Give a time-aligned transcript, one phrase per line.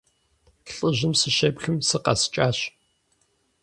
[0.73, 2.57] ЛӀыжьым сыщеплъым, сыкъэскӀащ.